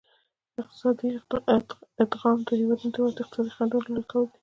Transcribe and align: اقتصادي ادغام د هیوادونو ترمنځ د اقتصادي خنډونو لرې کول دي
اقتصادي 0.61 1.09
ادغام 2.03 2.37
د 2.47 2.49
هیوادونو 2.59 2.93
ترمنځ 2.95 3.13
د 3.15 3.19
اقتصادي 3.23 3.51
خنډونو 3.55 3.89
لرې 3.93 4.05
کول 4.11 4.25
دي 4.31 4.37